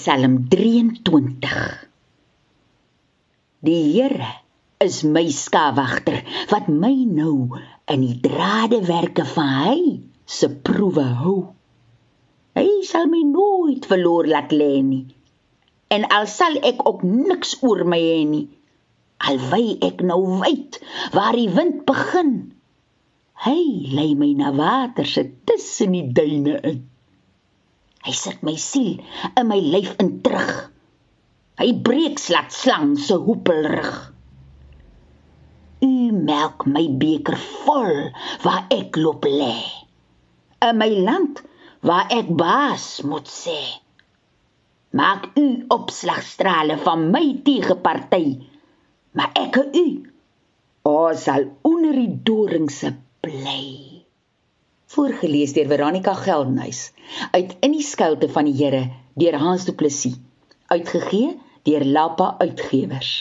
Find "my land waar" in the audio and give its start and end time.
40.80-42.10